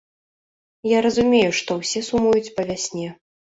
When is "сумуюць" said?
2.09-2.53